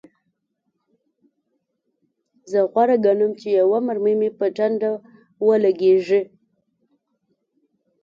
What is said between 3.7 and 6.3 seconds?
مرمۍ مې په ټنډه ولګیږي